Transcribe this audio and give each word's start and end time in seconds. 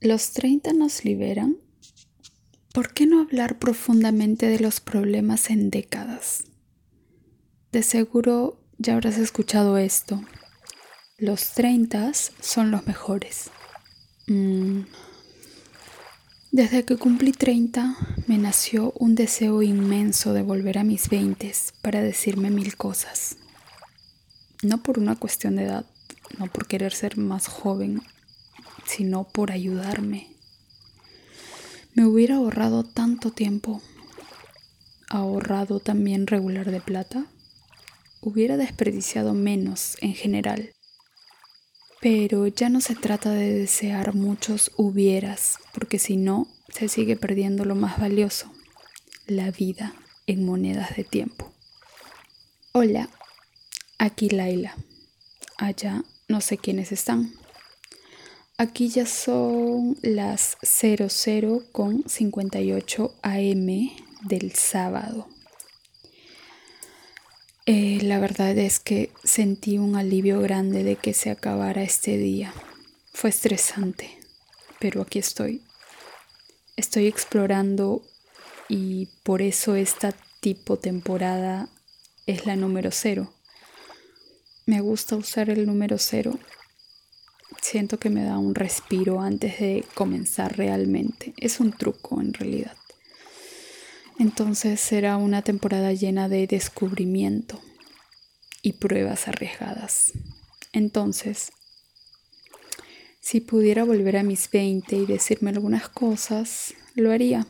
¿Los 0.00 0.30
30 0.30 0.74
nos 0.74 1.04
liberan? 1.04 1.56
¿Por 2.72 2.92
qué 2.92 3.04
no 3.04 3.20
hablar 3.20 3.58
profundamente 3.58 4.46
de 4.46 4.60
los 4.60 4.78
problemas 4.78 5.50
en 5.50 5.70
décadas? 5.70 6.44
De 7.72 7.82
seguro 7.82 8.60
ya 8.78 8.94
habrás 8.94 9.18
escuchado 9.18 9.76
esto. 9.76 10.22
Los 11.18 11.52
30 11.54 12.12
son 12.14 12.70
los 12.70 12.86
mejores. 12.86 13.50
Mm. 14.28 14.82
Desde 16.52 16.84
que 16.84 16.96
cumplí 16.96 17.32
30 17.32 17.96
me 18.28 18.38
nació 18.38 18.92
un 18.92 19.16
deseo 19.16 19.62
inmenso 19.62 20.32
de 20.32 20.42
volver 20.42 20.78
a 20.78 20.84
mis 20.84 21.08
20 21.08 21.52
para 21.82 22.02
decirme 22.02 22.50
mil 22.50 22.76
cosas. 22.76 23.36
No 24.62 24.80
por 24.80 25.00
una 25.00 25.16
cuestión 25.16 25.56
de 25.56 25.64
edad, 25.64 25.86
no 26.38 26.46
por 26.46 26.68
querer 26.68 26.94
ser 26.94 27.16
más 27.16 27.48
joven 27.48 28.00
sino 28.88 29.28
por 29.28 29.52
ayudarme. 29.52 30.34
Me 31.94 32.06
hubiera 32.06 32.36
ahorrado 32.36 32.84
tanto 32.84 33.30
tiempo, 33.30 33.82
ahorrado 35.10 35.78
también 35.78 36.26
regular 36.26 36.70
de 36.70 36.80
plata, 36.80 37.26
hubiera 38.20 38.56
desperdiciado 38.56 39.34
menos 39.34 39.96
en 40.00 40.14
general. 40.14 40.72
Pero 42.00 42.46
ya 42.46 42.68
no 42.68 42.80
se 42.80 42.94
trata 42.94 43.30
de 43.30 43.52
desear 43.52 44.14
muchos 44.14 44.70
hubieras, 44.76 45.58
porque 45.74 45.98
si 45.98 46.16
no, 46.16 46.46
se 46.68 46.88
sigue 46.88 47.16
perdiendo 47.16 47.64
lo 47.64 47.74
más 47.74 47.98
valioso, 47.98 48.52
la 49.26 49.50
vida 49.50 49.94
en 50.26 50.46
monedas 50.46 50.96
de 50.96 51.04
tiempo. 51.04 51.52
Hola, 52.72 53.10
aquí 53.98 54.28
Laila. 54.28 54.76
Allá 55.56 56.04
no 56.28 56.40
sé 56.40 56.58
quiénes 56.58 56.92
están. 56.92 57.32
Aquí 58.60 58.88
ya 58.88 59.06
son 59.06 59.96
las 60.02 60.56
00 60.62 61.62
con 61.70 62.02
58 62.08 63.14
am 63.22 63.66
del 64.22 64.52
sábado. 64.56 65.28
Eh, 67.66 68.00
la 68.02 68.18
verdad 68.18 68.58
es 68.58 68.80
que 68.80 69.12
sentí 69.22 69.78
un 69.78 69.94
alivio 69.94 70.40
grande 70.40 70.82
de 70.82 70.96
que 70.96 71.14
se 71.14 71.30
acabara 71.30 71.84
este 71.84 72.18
día. 72.18 72.52
Fue 73.12 73.30
estresante, 73.30 74.18
pero 74.80 75.02
aquí 75.02 75.20
estoy. 75.20 75.62
Estoy 76.74 77.06
explorando 77.06 78.02
y 78.68 79.06
por 79.22 79.40
eso 79.40 79.76
esta 79.76 80.12
tipo 80.40 80.78
temporada 80.78 81.68
es 82.26 82.44
la 82.44 82.56
número 82.56 82.90
cero. 82.90 83.32
Me 84.66 84.80
gusta 84.80 85.14
usar 85.14 85.48
el 85.48 85.64
número 85.64 85.96
cero 85.98 86.36
siento 87.60 87.98
que 87.98 88.10
me 88.10 88.24
da 88.24 88.38
un 88.38 88.54
respiro 88.54 89.20
antes 89.20 89.60
de 89.60 89.84
comenzar 89.94 90.56
realmente. 90.56 91.34
Es 91.36 91.60
un 91.60 91.72
truco 91.72 92.20
en 92.20 92.32
realidad. 92.32 92.76
Entonces 94.18 94.80
será 94.80 95.16
una 95.16 95.42
temporada 95.42 95.92
llena 95.92 96.28
de 96.28 96.46
descubrimiento 96.46 97.60
y 98.62 98.72
pruebas 98.72 99.28
arriesgadas. 99.28 100.12
Entonces, 100.72 101.52
si 103.20 103.40
pudiera 103.40 103.84
volver 103.84 104.16
a 104.16 104.22
mis 104.22 104.50
20 104.50 104.96
y 104.96 105.06
decirme 105.06 105.50
algunas 105.50 105.88
cosas, 105.88 106.74
lo 106.94 107.12
haría. 107.12 107.46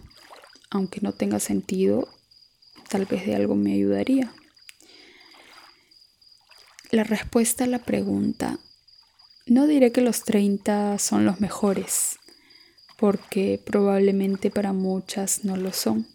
Aunque 0.70 1.00
no 1.00 1.12
tenga 1.12 1.40
sentido, 1.40 2.08
tal 2.88 3.06
vez 3.06 3.24
de 3.24 3.34
algo 3.34 3.54
me 3.54 3.72
ayudaría. 3.72 4.32
La 6.90 7.04
respuesta 7.04 7.64
a 7.64 7.66
la 7.66 7.78
pregunta 7.78 8.58
no 9.48 9.66
diré 9.66 9.92
que 9.92 10.02
los 10.02 10.24
30 10.24 10.98
son 10.98 11.24
los 11.24 11.40
mejores, 11.40 12.18
porque 12.98 13.60
probablemente 13.64 14.50
para 14.50 14.72
muchas 14.72 15.44
no 15.44 15.56
lo 15.56 15.72
son. 15.72 16.06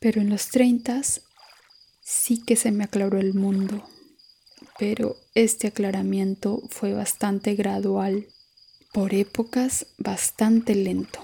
Pero 0.00 0.20
en 0.20 0.30
los 0.30 0.48
30 0.48 1.02
sí 2.02 2.42
que 2.42 2.56
se 2.56 2.70
me 2.70 2.84
aclaró 2.84 3.18
el 3.18 3.34
mundo. 3.34 3.86
Pero 4.78 5.16
este 5.34 5.68
aclaramiento 5.68 6.62
fue 6.70 6.94
bastante 6.94 7.54
gradual, 7.54 8.26
por 8.92 9.12
épocas 9.12 9.86
bastante 9.98 10.74
lento. 10.74 11.20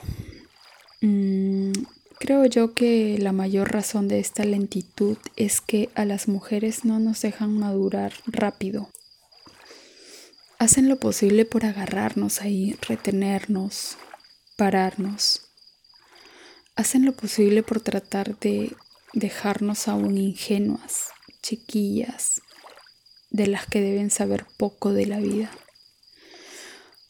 Mm, 1.00 1.72
creo 2.18 2.44
yo 2.44 2.74
que 2.74 3.16
la 3.18 3.32
mayor 3.32 3.72
razón 3.72 4.08
de 4.08 4.18
esta 4.18 4.44
lentitud 4.44 5.16
es 5.36 5.60
que 5.60 5.88
a 5.94 6.04
las 6.04 6.28
mujeres 6.28 6.84
no 6.84 6.98
nos 6.98 7.22
dejan 7.22 7.56
madurar 7.56 8.12
rápido 8.26 8.90
hacen 10.60 10.90
lo 10.90 11.00
posible 11.00 11.46
por 11.46 11.64
agarrarnos 11.64 12.42
ahí, 12.42 12.76
retenernos, 12.86 13.96
pararnos. 14.58 15.40
Hacen 16.76 17.06
lo 17.06 17.14
posible 17.14 17.62
por 17.62 17.80
tratar 17.80 18.38
de 18.40 18.76
dejarnos 19.14 19.88
aún 19.88 20.18
ingenuas, 20.18 21.12
chiquillas, 21.42 22.42
de 23.30 23.46
las 23.46 23.66
que 23.66 23.80
deben 23.80 24.10
saber 24.10 24.44
poco 24.58 24.92
de 24.92 25.06
la 25.06 25.18
vida. 25.18 25.50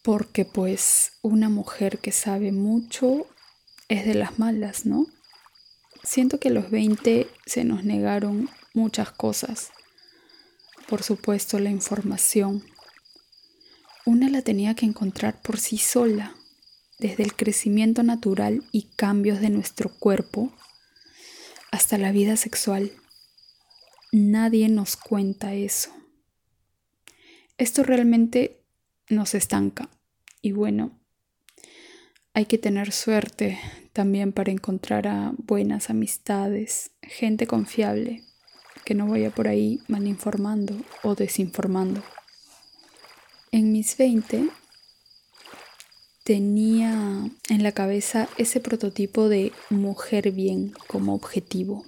Porque 0.02 0.44
pues 0.44 1.14
una 1.20 1.48
mujer 1.48 1.98
que 1.98 2.12
sabe 2.12 2.52
mucho 2.52 3.26
es 3.88 4.06
de 4.06 4.14
las 4.14 4.38
malas, 4.38 4.86
¿no? 4.86 5.08
Siento 6.04 6.38
que 6.38 6.50
a 6.50 6.52
los 6.52 6.70
20 6.70 7.26
se 7.46 7.64
nos 7.64 7.82
negaron 7.82 8.48
muchas 8.74 9.10
cosas. 9.10 9.72
Por 10.88 11.02
supuesto 11.02 11.58
la 11.58 11.70
información, 11.70 12.64
una 14.10 14.28
la 14.28 14.42
tenía 14.42 14.74
que 14.74 14.86
encontrar 14.86 15.40
por 15.40 15.60
sí 15.60 15.78
sola, 15.78 16.34
desde 16.98 17.22
el 17.22 17.34
crecimiento 17.34 18.02
natural 18.02 18.64
y 18.72 18.88
cambios 18.96 19.40
de 19.40 19.50
nuestro 19.50 19.88
cuerpo 19.88 20.52
hasta 21.70 21.96
la 21.96 22.10
vida 22.10 22.36
sexual. 22.36 22.90
Nadie 24.10 24.68
nos 24.68 24.96
cuenta 24.96 25.54
eso. 25.54 25.90
Esto 27.56 27.84
realmente 27.84 28.64
nos 29.08 29.34
estanca. 29.36 29.88
Y 30.42 30.50
bueno, 30.52 30.98
hay 32.34 32.46
que 32.46 32.58
tener 32.58 32.90
suerte 32.90 33.60
también 33.92 34.32
para 34.32 34.50
encontrar 34.50 35.06
a 35.06 35.32
buenas 35.38 35.88
amistades, 35.88 36.90
gente 37.00 37.46
confiable, 37.46 38.24
que 38.84 38.94
no 38.94 39.06
vaya 39.06 39.30
por 39.30 39.46
ahí 39.46 39.80
mal 39.86 40.08
informando 40.08 40.74
o 41.04 41.14
desinformando. 41.14 42.02
En 43.52 43.72
mis 43.72 43.96
20 43.96 44.48
tenía 46.22 47.28
en 47.48 47.62
la 47.64 47.72
cabeza 47.72 48.28
ese 48.38 48.60
prototipo 48.60 49.28
de 49.28 49.52
mujer 49.70 50.30
bien 50.30 50.72
como 50.86 51.14
objetivo. 51.16 51.84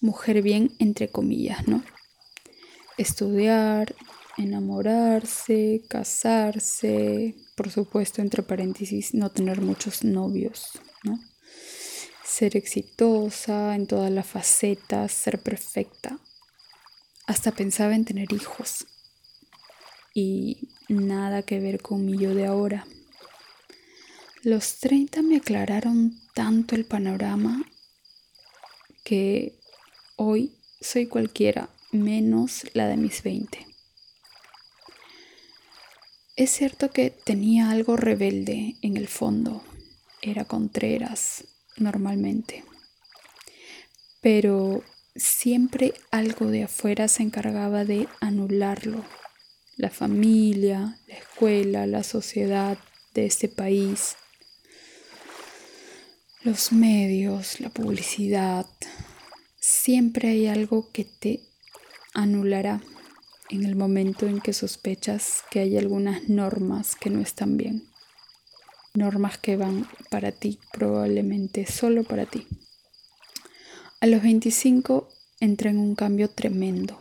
Mujer 0.00 0.42
bien 0.42 0.72
entre 0.80 1.08
comillas, 1.08 1.68
¿no? 1.68 1.84
Estudiar, 2.98 3.94
enamorarse, 4.38 5.82
casarse, 5.88 7.36
por 7.54 7.70
supuesto, 7.70 8.20
entre 8.20 8.42
paréntesis, 8.42 9.14
no 9.14 9.30
tener 9.30 9.60
muchos 9.60 10.02
novios, 10.02 10.80
¿no? 11.04 11.20
Ser 12.24 12.56
exitosa 12.56 13.76
en 13.76 13.86
todas 13.86 14.10
las 14.10 14.26
facetas, 14.26 15.12
ser 15.12 15.40
perfecta. 15.40 16.18
Hasta 17.28 17.52
pensaba 17.52 17.94
en 17.94 18.04
tener 18.04 18.32
hijos 18.32 18.86
y 20.14 20.68
nada 20.88 21.42
que 21.42 21.60
ver 21.60 21.80
con 21.80 22.04
mi 22.04 22.18
yo 22.18 22.34
de 22.34 22.46
ahora. 22.46 22.86
Los 24.42 24.78
30 24.78 25.22
me 25.22 25.36
aclararon 25.36 26.18
tanto 26.34 26.74
el 26.74 26.84
panorama 26.84 27.62
que 29.04 29.58
hoy 30.16 30.52
soy 30.80 31.06
cualquiera 31.06 31.68
menos 31.92 32.64
la 32.72 32.86
de 32.88 32.96
mis 32.96 33.22
20. 33.22 33.66
Es 36.36 36.50
cierto 36.50 36.90
que 36.90 37.10
tenía 37.10 37.70
algo 37.70 37.96
rebelde 37.96 38.76
en 38.80 38.96
el 38.96 39.08
fondo, 39.08 39.62
era 40.22 40.46
contreras 40.46 41.44
normalmente, 41.76 42.64
pero 44.22 44.82
siempre 45.14 45.92
algo 46.10 46.46
de 46.46 46.64
afuera 46.64 47.08
se 47.08 47.22
encargaba 47.22 47.84
de 47.84 48.08
anularlo 48.20 49.04
la 49.80 49.88
familia, 49.88 50.98
la 51.08 51.14
escuela, 51.14 51.86
la 51.86 52.02
sociedad 52.02 52.76
de 53.14 53.24
este 53.24 53.48
país, 53.48 54.16
los 56.42 56.70
medios, 56.70 57.60
la 57.60 57.70
publicidad. 57.70 58.66
Siempre 59.58 60.28
hay 60.28 60.48
algo 60.48 60.90
que 60.92 61.04
te 61.04 61.40
anulará 62.12 62.82
en 63.48 63.64
el 63.64 63.74
momento 63.74 64.26
en 64.26 64.40
que 64.40 64.52
sospechas 64.52 65.44
que 65.50 65.60
hay 65.60 65.78
algunas 65.78 66.28
normas 66.28 66.94
que 66.94 67.08
no 67.08 67.20
están 67.20 67.56
bien. 67.56 67.88
Normas 68.92 69.38
que 69.38 69.56
van 69.56 69.88
para 70.10 70.30
ti, 70.30 70.58
probablemente 70.74 71.64
solo 71.64 72.04
para 72.04 72.26
ti. 72.26 72.46
A 74.00 74.06
los 74.06 74.22
25 74.22 75.08
entré 75.40 75.70
en 75.70 75.78
un 75.78 75.94
cambio 75.94 76.28
tremendo, 76.28 77.00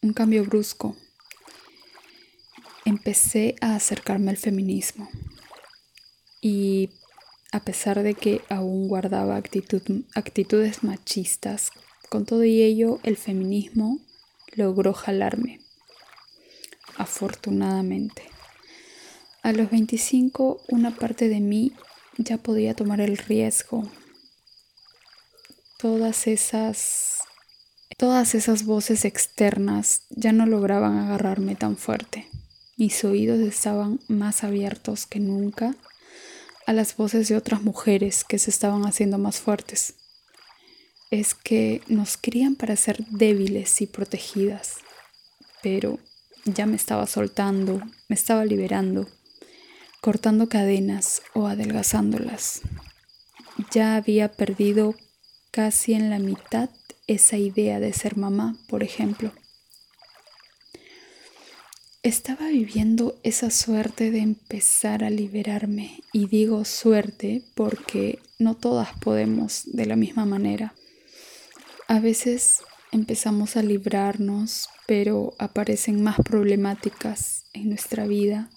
un 0.00 0.14
cambio 0.14 0.44
brusco, 0.44 0.96
empecé 2.88 3.54
a 3.60 3.76
acercarme 3.76 4.30
al 4.30 4.36
feminismo. 4.36 5.08
y 6.40 6.90
a 7.50 7.60
pesar 7.60 8.02
de 8.02 8.14
que 8.14 8.42
aún 8.48 8.88
guardaba 8.88 9.36
actitudes 9.36 10.84
machistas, 10.84 11.72
con 12.08 12.26
todo 12.26 12.44
y 12.44 12.62
ello 12.62 13.00
el 13.02 13.16
feminismo 13.16 13.98
logró 14.54 14.92
jalarme, 14.92 15.60
afortunadamente. 16.96 18.22
A 19.42 19.52
los 19.52 19.70
25 19.70 20.62
una 20.68 20.94
parte 20.94 21.28
de 21.28 21.40
mí 21.40 21.72
ya 22.18 22.38
podía 22.38 22.74
tomar 22.74 23.00
el 23.00 23.16
riesgo. 23.16 23.90
Todas 25.78 26.26
esas 26.26 27.18
todas 27.96 28.34
esas 28.34 28.64
voces 28.64 29.04
externas 29.04 30.02
ya 30.10 30.32
no 30.32 30.46
lograban 30.46 30.98
agarrarme 30.98 31.56
tan 31.56 31.76
fuerte. 31.76 32.27
Mis 32.78 33.02
oídos 33.02 33.40
estaban 33.40 33.98
más 34.06 34.44
abiertos 34.44 35.06
que 35.06 35.18
nunca 35.18 35.74
a 36.64 36.72
las 36.72 36.96
voces 36.96 37.26
de 37.26 37.36
otras 37.36 37.64
mujeres 37.64 38.22
que 38.22 38.38
se 38.38 38.50
estaban 38.50 38.86
haciendo 38.86 39.18
más 39.18 39.40
fuertes. 39.40 39.94
Es 41.10 41.34
que 41.34 41.82
nos 41.88 42.16
crían 42.16 42.54
para 42.54 42.76
ser 42.76 43.04
débiles 43.06 43.80
y 43.80 43.88
protegidas, 43.88 44.76
pero 45.60 45.98
ya 46.44 46.66
me 46.66 46.76
estaba 46.76 47.08
soltando, 47.08 47.82
me 48.08 48.14
estaba 48.14 48.44
liberando, 48.44 49.08
cortando 50.00 50.48
cadenas 50.48 51.22
o 51.34 51.48
adelgazándolas. 51.48 52.60
Ya 53.72 53.96
había 53.96 54.30
perdido 54.30 54.94
casi 55.50 55.94
en 55.94 56.10
la 56.10 56.20
mitad 56.20 56.70
esa 57.08 57.38
idea 57.38 57.80
de 57.80 57.92
ser 57.92 58.16
mamá, 58.16 58.56
por 58.68 58.84
ejemplo. 58.84 59.32
Estaba 62.04 62.46
viviendo 62.46 63.18
esa 63.24 63.50
suerte 63.50 64.12
de 64.12 64.20
empezar 64.20 65.02
a 65.02 65.10
liberarme 65.10 66.04
y 66.12 66.28
digo 66.28 66.64
suerte 66.64 67.42
porque 67.56 68.20
no 68.38 68.54
todas 68.54 68.96
podemos 69.00 69.62
de 69.66 69.84
la 69.84 69.96
misma 69.96 70.24
manera. 70.24 70.74
A 71.88 71.98
veces 71.98 72.60
empezamos 72.92 73.56
a 73.56 73.64
librarnos, 73.64 74.68
pero 74.86 75.34
aparecen 75.40 76.00
más 76.00 76.18
problemáticas 76.18 77.46
en 77.52 77.68
nuestra 77.68 78.06
vida 78.06 78.48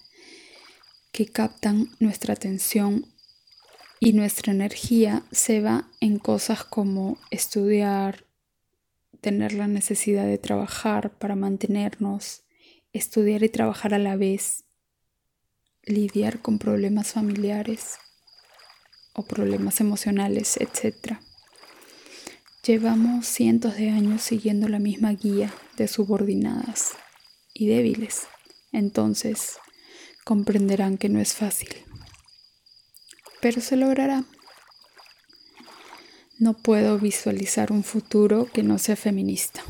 que 1.10 1.26
captan 1.26 1.90
nuestra 1.98 2.34
atención 2.34 3.06
y 3.98 4.12
nuestra 4.12 4.52
energía 4.52 5.24
se 5.32 5.60
va 5.60 5.88
en 6.00 6.20
cosas 6.20 6.62
como 6.62 7.18
estudiar, 7.32 8.24
tener 9.20 9.52
la 9.52 9.66
necesidad 9.66 10.26
de 10.26 10.38
trabajar 10.38 11.10
para 11.18 11.34
mantenernos, 11.34 12.42
estudiar 12.92 13.42
y 13.42 13.48
trabajar 13.48 13.94
a 13.94 13.98
la 13.98 14.16
vez, 14.16 14.64
lidiar 15.84 16.40
con 16.40 16.58
problemas 16.58 17.12
familiares 17.12 17.96
o 19.14 19.24
problemas 19.24 19.80
emocionales, 19.80 20.56
etc. 20.58 21.18
Llevamos 22.64 23.26
cientos 23.26 23.76
de 23.76 23.90
años 23.90 24.22
siguiendo 24.22 24.68
la 24.68 24.78
misma 24.78 25.12
guía 25.12 25.52
de 25.76 25.88
subordinadas 25.88 26.92
y 27.54 27.66
débiles, 27.66 28.28
entonces 28.72 29.58
comprenderán 30.24 30.98
que 30.98 31.08
no 31.08 31.20
es 31.20 31.34
fácil. 31.34 31.74
Pero 33.40 33.60
se 33.60 33.76
logrará. 33.76 34.24
No 36.38 36.54
puedo 36.54 36.98
visualizar 36.98 37.72
un 37.72 37.84
futuro 37.84 38.46
que 38.46 38.62
no 38.62 38.78
sea 38.78 38.96
feminista. 38.96 39.62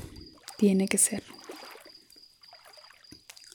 Tiene 0.58 0.86
que 0.88 0.98
ser. 0.98 1.31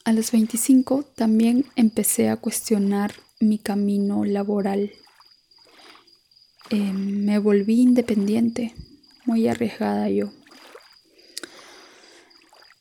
A 0.08 0.14
los 0.14 0.32
25 0.32 1.04
también 1.16 1.66
empecé 1.76 2.30
a 2.30 2.38
cuestionar 2.38 3.14
mi 3.42 3.58
camino 3.58 4.24
laboral. 4.24 4.94
Em, 6.70 7.26
me 7.26 7.40
volví 7.40 7.82
independiente, 7.82 8.74
muy 9.26 9.50
arriesgada 9.50 10.10
yo. 10.10 10.32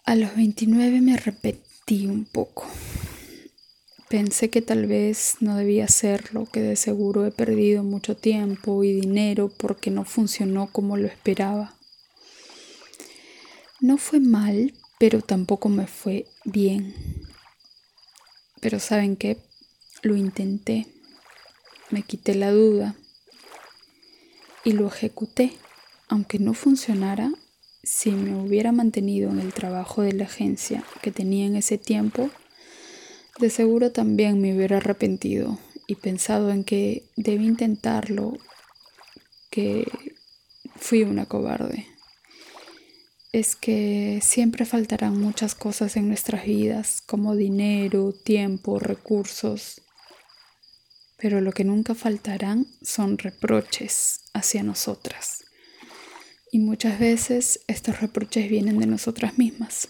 A 0.04 0.14
los 0.14 0.36
29 0.36 1.00
me 1.00 1.16
repetí 1.16 2.06
un 2.06 2.26
poco. 2.26 2.64
Pensé 4.08 4.48
que 4.48 4.62
tal 4.62 4.86
vez 4.86 5.38
no 5.40 5.56
debía 5.56 5.86
hacerlo, 5.86 6.46
que 6.46 6.60
de 6.60 6.76
seguro 6.76 7.26
he 7.26 7.32
perdido 7.32 7.82
mucho 7.82 8.16
tiempo 8.16 8.84
y 8.84 8.92
dinero 8.92 9.48
porque 9.48 9.90
no 9.90 10.04
funcionó 10.04 10.68
como 10.70 10.96
lo 10.96 11.08
esperaba. 11.08 11.74
No 13.80 13.96
fue 13.96 14.20
mal, 14.20 14.72
pero 14.98 15.20
tampoco 15.20 15.68
me 15.68 15.86
fue 15.86 16.26
bien. 16.44 16.94
Pero 18.60 18.80
¿saben 18.80 19.16
qué? 19.16 19.38
Lo 20.02 20.16
intenté, 20.16 20.86
me 21.90 22.02
quité 22.02 22.34
la 22.34 22.50
duda 22.50 22.94
y 24.64 24.72
lo 24.72 24.86
ejecuté. 24.86 25.52
Aunque 26.08 26.38
no 26.38 26.54
funcionara, 26.54 27.32
si 27.82 28.12
me 28.12 28.36
hubiera 28.36 28.70
mantenido 28.70 29.30
en 29.30 29.40
el 29.40 29.52
trabajo 29.52 30.02
de 30.02 30.12
la 30.12 30.24
agencia 30.24 30.84
que 31.02 31.10
tenía 31.10 31.46
en 31.46 31.56
ese 31.56 31.78
tiempo, 31.78 32.30
de 33.40 33.50
seguro 33.50 33.90
también 33.90 34.40
me 34.40 34.54
hubiera 34.54 34.76
arrepentido 34.76 35.58
y 35.86 35.96
pensado 35.96 36.50
en 36.50 36.64
que 36.64 37.04
debí 37.16 37.46
intentarlo, 37.46 38.38
que 39.50 39.86
fui 40.76 41.02
una 41.02 41.26
cobarde 41.26 41.86
es 43.32 43.56
que 43.56 44.20
siempre 44.22 44.64
faltarán 44.64 45.20
muchas 45.20 45.54
cosas 45.54 45.96
en 45.96 46.08
nuestras 46.08 46.44
vidas, 46.44 47.02
como 47.04 47.36
dinero, 47.36 48.12
tiempo, 48.12 48.78
recursos. 48.78 49.82
Pero 51.18 51.40
lo 51.40 51.52
que 51.52 51.64
nunca 51.64 51.94
faltarán 51.94 52.66
son 52.82 53.18
reproches 53.18 54.20
hacia 54.32 54.62
nosotras. 54.62 55.44
Y 56.50 56.58
muchas 56.58 56.98
veces 56.98 57.60
estos 57.66 58.00
reproches 58.00 58.48
vienen 58.48 58.78
de 58.78 58.86
nosotras 58.86 59.36
mismas. 59.38 59.88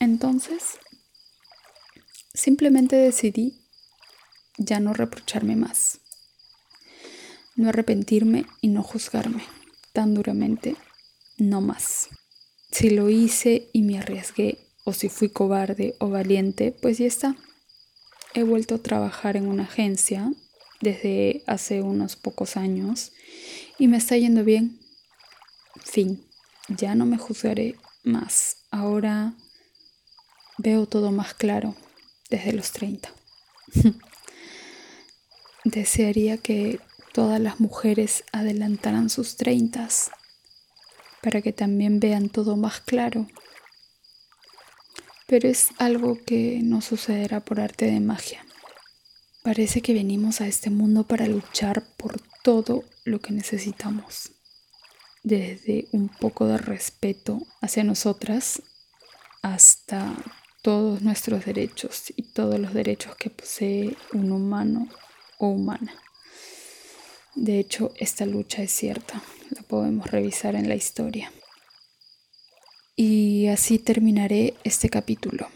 Entonces, 0.00 0.78
simplemente 2.34 2.96
decidí 2.96 3.60
ya 4.58 4.80
no 4.80 4.94
reprocharme 4.94 5.56
más, 5.56 6.00
no 7.54 7.68
arrepentirme 7.68 8.46
y 8.60 8.68
no 8.68 8.82
juzgarme 8.82 9.44
tan 9.92 10.14
duramente, 10.14 10.76
no 11.38 11.60
más. 11.60 12.08
Si 12.72 12.88
lo 12.88 13.10
hice 13.10 13.68
y 13.74 13.82
me 13.82 13.98
arriesgué, 13.98 14.58
o 14.84 14.94
si 14.94 15.10
fui 15.10 15.28
cobarde 15.28 15.94
o 15.98 16.08
valiente, 16.08 16.72
pues 16.72 16.96
ya 16.96 17.06
está. 17.06 17.36
He 18.32 18.44
vuelto 18.44 18.76
a 18.76 18.82
trabajar 18.82 19.36
en 19.36 19.46
una 19.46 19.64
agencia 19.64 20.32
desde 20.80 21.44
hace 21.46 21.82
unos 21.82 22.16
pocos 22.16 22.56
años 22.56 23.12
y 23.78 23.88
me 23.88 23.98
está 23.98 24.16
yendo 24.16 24.42
bien. 24.42 24.80
Fin, 25.84 26.24
ya 26.68 26.94
no 26.94 27.04
me 27.04 27.18
juzgaré 27.18 27.76
más. 28.04 28.56
Ahora 28.70 29.34
veo 30.56 30.86
todo 30.86 31.12
más 31.12 31.34
claro 31.34 31.76
desde 32.30 32.54
los 32.54 32.72
30. 32.72 33.12
Desearía 35.64 36.38
que 36.38 36.80
todas 37.12 37.38
las 37.38 37.60
mujeres 37.60 38.24
adelantaran 38.32 39.10
sus 39.10 39.36
30 39.36 39.84
para 41.22 41.40
que 41.40 41.52
también 41.52 42.00
vean 42.00 42.28
todo 42.28 42.56
más 42.56 42.80
claro. 42.80 43.26
Pero 45.26 45.48
es 45.48 45.68
algo 45.78 46.18
que 46.26 46.60
no 46.62 46.82
sucederá 46.82 47.40
por 47.40 47.60
arte 47.60 47.86
de 47.86 48.00
magia. 48.00 48.44
Parece 49.42 49.80
que 49.80 49.94
venimos 49.94 50.40
a 50.40 50.46
este 50.46 50.70
mundo 50.70 51.04
para 51.04 51.26
luchar 51.26 51.84
por 51.96 52.20
todo 52.42 52.84
lo 53.04 53.20
que 53.20 53.32
necesitamos, 53.32 54.32
desde 55.22 55.88
un 55.92 56.08
poco 56.08 56.46
de 56.46 56.58
respeto 56.58 57.40
hacia 57.60 57.82
nosotras 57.84 58.62
hasta 59.42 60.14
todos 60.62 61.02
nuestros 61.02 61.44
derechos 61.44 62.12
y 62.14 62.22
todos 62.22 62.58
los 62.58 62.72
derechos 62.72 63.16
que 63.16 63.30
posee 63.30 63.96
un 64.12 64.30
humano 64.30 64.88
o 65.38 65.48
humana. 65.48 65.92
De 67.34 67.58
hecho, 67.58 67.92
esta 67.96 68.26
lucha 68.26 68.62
es 68.62 68.72
cierta, 68.72 69.22
la 69.50 69.62
podemos 69.62 70.10
revisar 70.10 70.54
en 70.54 70.68
la 70.68 70.74
historia. 70.74 71.32
Y 72.94 73.46
así 73.46 73.78
terminaré 73.78 74.54
este 74.64 74.90
capítulo. 74.90 75.48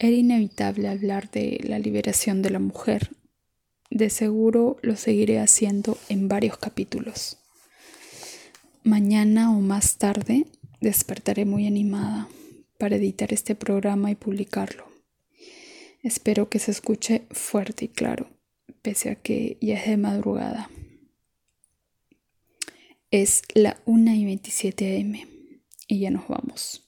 Era 0.00 0.16
inevitable 0.16 0.88
hablar 0.88 1.30
de 1.30 1.60
la 1.62 1.78
liberación 1.78 2.42
de 2.42 2.50
la 2.50 2.58
mujer. 2.58 3.10
De 3.88 4.10
seguro 4.10 4.78
lo 4.82 4.96
seguiré 4.96 5.38
haciendo 5.38 5.96
en 6.08 6.26
varios 6.26 6.58
capítulos. 6.58 7.36
Mañana 8.82 9.56
o 9.56 9.60
más 9.60 9.96
tarde 9.96 10.46
despertaré 10.80 11.44
muy 11.44 11.68
animada 11.68 12.28
para 12.78 12.96
editar 12.96 13.32
este 13.32 13.54
programa 13.54 14.10
y 14.10 14.16
publicarlo. 14.16 14.86
Espero 16.02 16.48
que 16.48 16.58
se 16.58 16.72
escuche 16.72 17.22
fuerte 17.30 17.84
y 17.84 17.88
claro 17.88 18.39
pese 18.82 19.10
a 19.10 19.14
que 19.16 19.58
ya 19.60 19.74
es 19.78 19.88
de 19.88 19.96
madrugada. 19.96 20.70
Es 23.10 23.42
la 23.54 23.80
1 23.86 24.12
y 24.12 24.24
27 24.24 25.00
am 25.00 25.14
y 25.88 26.00
ya 26.00 26.10
nos 26.10 26.28
vamos. 26.28 26.86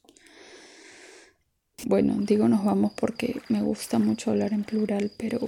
Bueno, 1.85 2.17
digo 2.21 2.49
nos 2.49 2.65
vamos 2.65 2.93
porque 2.95 3.41
me 3.49 3.61
gusta 3.61 3.99
mucho 3.99 4.31
hablar 4.31 4.53
en 4.53 4.63
plural, 4.63 5.11
pero 5.17 5.41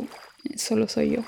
solo 0.56 0.88
soy 0.88 1.10
yo. 1.10 1.24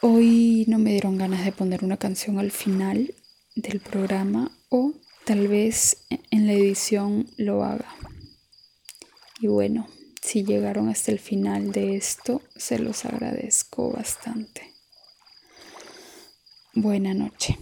Hoy 0.00 0.64
no 0.68 0.78
me 0.78 0.90
dieron 0.90 1.18
ganas 1.18 1.44
de 1.44 1.50
poner 1.50 1.82
una 1.82 1.96
canción 1.96 2.38
al 2.38 2.52
final 2.52 3.14
del 3.56 3.80
programa 3.80 4.56
o 4.68 4.92
tal 5.24 5.48
vez 5.48 6.06
en 6.30 6.46
la 6.46 6.52
edición 6.52 7.26
lo 7.36 7.64
haga. 7.64 7.88
Y 9.40 9.48
bueno, 9.48 9.88
si 10.34 10.42
llegaron 10.42 10.88
hasta 10.88 11.12
el 11.12 11.20
final 11.20 11.70
de 11.70 11.94
esto, 11.94 12.42
se 12.56 12.80
los 12.80 13.04
agradezco 13.04 13.92
bastante. 13.92 14.62
Buena 16.72 17.14
noche. 17.14 17.56